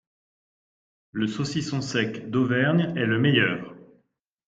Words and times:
Le 1.11 1.27
saucisson 1.27 1.79
sec 1.79 2.31
d'Auvergne 2.31 2.91
est 2.97 3.05
le 3.05 3.19
meilleur 3.19 3.75